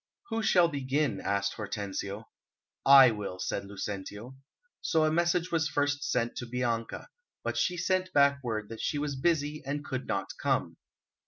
"Who 0.29 0.41
shall 0.41 0.67
begin?" 0.67 1.21
asked 1.23 1.53
Hortensio. 1.53 2.27
"I 2.83 3.11
will," 3.11 3.37
said 3.37 3.65
Lucentio. 3.65 4.35
So 4.81 5.03
a 5.05 5.11
message 5.11 5.51
was 5.51 5.67
first 5.69 6.03
sent 6.03 6.35
to 6.37 6.47
Bianca. 6.47 7.09
But 7.43 7.55
she 7.55 7.77
sent 7.77 8.11
back 8.11 8.43
word 8.43 8.67
that 8.69 8.81
she 8.81 8.97
was 8.97 9.15
busy 9.15 9.61
and 9.63 9.85
could 9.85 10.07
not 10.07 10.31
come. 10.41 10.77